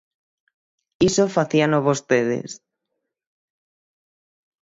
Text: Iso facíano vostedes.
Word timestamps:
Iso 1.09 1.25
facíano 1.35 1.79
vostedes. 1.89 2.51